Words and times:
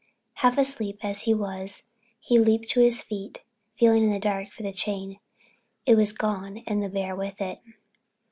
Half 0.41 0.57
asleep 0.57 0.97
as 1.05 1.21
he 1.29 1.33
was, 1.35 1.87
he 2.19 2.39
leaped 2.39 2.69
to 2.69 2.79
his 2.79 3.03
feet, 3.03 3.43
feeling 3.77 4.05
in 4.05 4.09
the 4.09 4.17
dark 4.17 4.49
for 4.49 4.63
the 4.63 4.71
chain. 4.73 5.19
It 5.85 5.93
was 5.93 6.11
gone 6.11 6.63
and 6.65 6.81
the 6.81 6.89
bear 6.89 7.15
with 7.15 7.39
it. 7.39 7.59